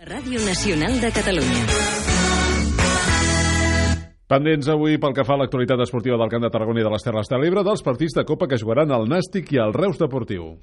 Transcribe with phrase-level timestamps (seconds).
[0.00, 1.64] Ràdio Nacional de Catalunya.
[4.32, 7.04] Pendents avui pel que fa a l'actualitat esportiva del Camp de Tarragona i de les
[7.04, 10.54] Terres de l'Ebre dels partits de Copa que jugaran al Nàstic i al Reus Deportiu.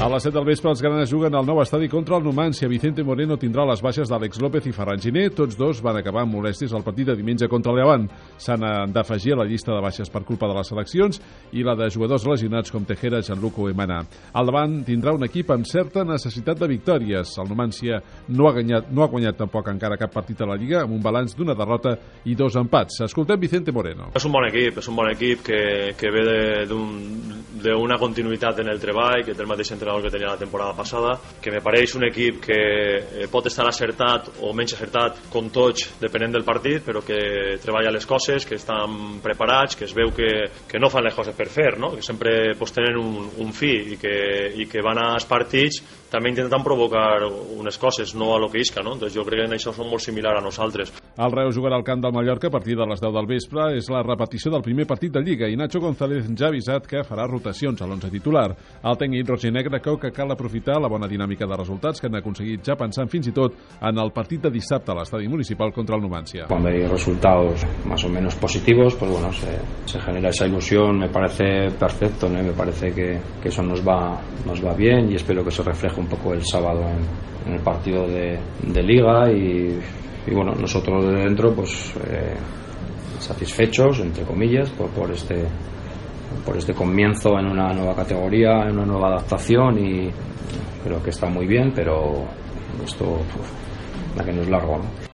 [0.00, 2.64] A les 7 del vespre, els granes juguen al nou estadi contra el Numancia.
[2.72, 5.26] Vicente Moreno tindrà les baixes d'Àlex López i Ferran Giner.
[5.36, 8.06] Tots dos van acabar amb molèsties al partit de diumenge contra el Llevant.
[8.40, 11.20] S'han d'afegir a la llista de baixes per culpa de les seleccions
[11.52, 13.98] i la de jugadors lesionats com Tejera, Gianluco i Manà.
[14.32, 17.36] Al davant tindrà un equip amb certa necessitat de victòries.
[17.36, 18.00] El Numancia
[18.32, 21.04] no ha guanyat, no ha guanyat tampoc encara cap partit a la Lliga, amb un
[21.04, 23.02] balanç d'una derrota i dos empats.
[23.04, 24.08] Escoltem Vicente Moreno.
[24.16, 25.60] És un bon equip, és un bon equip que,
[25.92, 26.26] que ve
[26.72, 30.38] d'una un, continuïtat en el treball, que té el mateix entrenador entrenador que tenia la
[30.38, 32.58] temporada passada, que me pareix un equip que
[33.00, 37.92] eh, pot estar acertat o menys acertat com tots, depenent del partit, però que treballa
[37.92, 40.30] les coses, que estan preparats, que es veu que,
[40.68, 41.94] que no fan les coses per fer, no?
[41.96, 44.16] que sempre pues, tenen un, un fi i que,
[44.56, 45.80] i que van als partits
[46.10, 47.22] també intentant provocar
[47.56, 48.96] unes coses, no a lo que isca, no?
[48.96, 50.90] Entonces jo crec que en això són molt similar a nosaltres.
[51.20, 53.64] El Reus jugarà al camp del Mallorca a partir de les 10 del vespre.
[53.76, 57.02] És la repetició del primer partit de Lliga i Nacho González ja ha avisat que
[57.04, 58.46] farà rotacions a l'11 titular.
[58.80, 62.16] El tècnic roger negre creu que cal aprofitar la bona dinàmica de resultats que han
[62.16, 65.96] aconseguit ja pensant fins i tot en el partit de dissabte a l'estadi municipal contra
[65.96, 66.46] el Numancia.
[66.48, 71.10] Cuando hay resultados más o menos positivos, pues bueno, se, se genera esa ilusión, me
[71.10, 72.42] parece perfecto, ¿no?
[72.42, 76.00] me parece que, que eso nos va, nos va bien y espero que se refleje
[76.00, 79.78] un poco el sábado en, en el partido de, de liga y,
[80.26, 82.34] y, bueno, nosotros de dentro pues eh,
[83.18, 85.46] satisfechos, entre comillas, por, por este
[86.44, 90.10] por este comienzo en una nueva categoría, en una nueva adaptación y
[90.84, 92.24] creo que está muy bien, pero
[92.84, 94.78] esto uf, la que no es largo.
[94.78, 95.09] ¿no?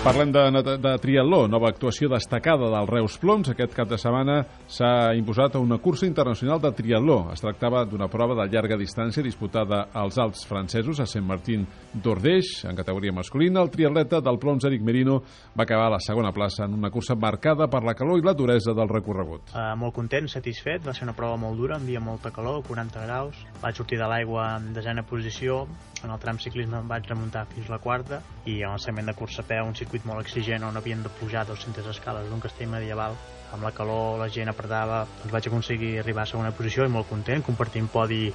[0.00, 3.50] Parlem de, de triatló, nova actuació destacada del Reus Ploms.
[3.52, 7.18] Aquest cap de setmana s'ha imposat a una cursa internacional de triatló.
[7.34, 12.80] Es tractava d'una prova de llarga distància disputada als Alps francesos a Saint-Martin d'Ordeix, en
[12.80, 13.60] categoria masculina.
[13.60, 15.18] El triatleta del Ploms, Eric Merino,
[15.52, 18.32] va acabar a la segona plaça en una cursa marcada per la calor i la
[18.32, 19.52] duresa del recorregut.
[19.52, 20.80] Uh, molt content, satisfet.
[20.80, 23.44] Va ser una prova molt dura, amb dia molta calor, 40 graus.
[23.60, 25.66] Vaig sortir de l'aigua en desena posició.
[26.00, 29.12] En el tram ciclisme em vaig remuntar fins la quarta i en el segment de
[29.18, 32.70] cursa a peu un circuit molt exigent on havien de pujar 200 escales d'un castell
[32.70, 33.16] medieval.
[33.52, 37.08] Amb la calor, la gent apretava doncs vaig aconseguir arribar a segona posició i molt
[37.10, 38.30] content, compartint podi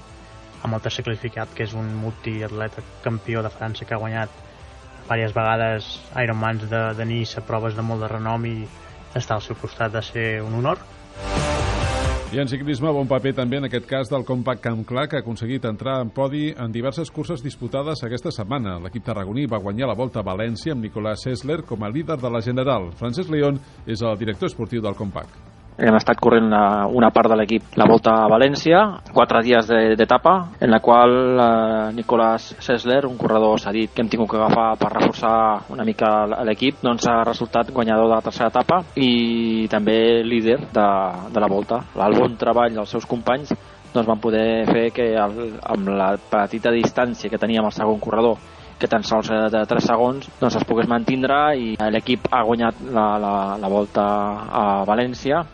[0.64, 4.30] amb el tercer classificat que és un multiatleta campió de França que ha guanyat
[5.06, 5.90] diverses vegades
[6.24, 8.58] Ironmans de, de Nice a proves de molt de renom i
[9.16, 10.82] estar al seu costat de ser un honor
[12.36, 15.24] i en ciclisme, bon paper també en aquest cas del Compact Camp Clar, que ha
[15.24, 18.76] aconseguit entrar en podi en diverses curses disputades aquesta setmana.
[18.84, 22.36] L'equip tarragoní va guanyar la Volta a València amb Nicolás Sessler com a líder de
[22.36, 22.92] la General.
[23.00, 27.38] Francesc León és el director esportiu del Compact hem estat corrent una, una part de
[27.40, 28.82] l'equip la volta a València,
[29.12, 29.68] quatre dies
[30.00, 34.70] d'etapa, en la qual eh, Nicolás Sessler, un corredor cedit que hem tingut que agafar
[34.80, 35.36] per reforçar
[35.76, 36.12] una mica
[36.48, 40.90] l'equip, doncs ha resultat guanyador de la tercera etapa i també líder de,
[41.34, 41.82] de la volta.
[42.08, 43.52] El bon treball dels seus companys
[43.96, 48.40] doncs van poder fer que el, amb la petita distància que teníem el segon corredor
[48.80, 53.06] que tan sols de 3 segons doncs es pogués mantindre i l'equip ha guanyat la,
[53.22, 54.06] la, la volta
[54.50, 55.46] a València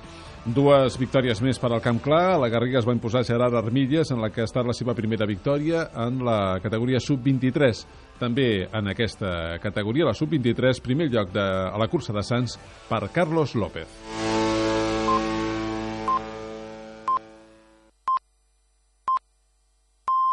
[0.42, 2.40] Dues victòries més per al Camp Clar.
[2.42, 5.28] La Garriga es va imposar Gerard Armilles, en la que ha estat la seva primera
[5.30, 7.84] victòria en la categoria sub-23.
[8.18, 12.58] També en aquesta categoria, la sub-23, primer lloc de, a la cursa de Sants
[12.90, 14.21] per Carlos López.